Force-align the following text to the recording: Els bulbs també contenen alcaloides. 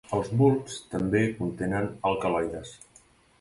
Els 0.17 0.29
bulbs 0.37 0.77
també 0.93 1.21
contenen 1.41 1.87
alcaloides. 2.13 2.75